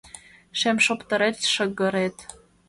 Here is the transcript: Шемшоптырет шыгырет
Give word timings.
Шемшоптырет 0.59 1.37
шыгырет 1.53 2.17